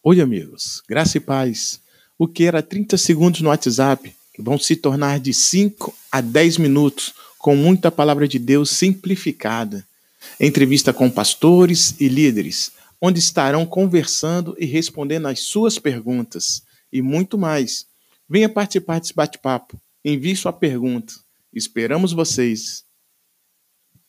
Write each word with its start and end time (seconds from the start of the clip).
Oi, 0.00 0.20
amigos. 0.20 0.80
Graça 0.88 1.18
e 1.18 1.20
paz. 1.20 1.80
O 2.16 2.28
que 2.28 2.44
era 2.44 2.62
30 2.62 2.96
segundos 2.96 3.40
no 3.40 3.48
WhatsApp 3.48 4.14
vão 4.38 4.56
se 4.56 4.76
tornar 4.76 5.18
de 5.18 5.34
5 5.34 5.92
a 6.12 6.20
10 6.20 6.58
minutos 6.58 7.12
com 7.36 7.56
muita 7.56 7.90
palavra 7.90 8.28
de 8.28 8.38
Deus 8.38 8.70
simplificada. 8.70 9.84
Entrevista 10.38 10.92
com 10.92 11.10
pastores 11.10 11.96
e 12.00 12.06
líderes, 12.06 12.70
onde 13.00 13.18
estarão 13.18 13.66
conversando 13.66 14.54
e 14.56 14.64
respondendo 14.66 15.26
às 15.26 15.40
suas 15.40 15.80
perguntas 15.80 16.62
e 16.92 17.02
muito 17.02 17.36
mais. 17.36 17.84
Venha 18.28 18.48
participar 18.48 19.00
desse 19.00 19.12
bate-papo. 19.12 19.80
Envie 20.04 20.36
sua 20.36 20.52
pergunta. 20.52 21.12
Esperamos 21.52 22.12
vocês. 22.12 22.84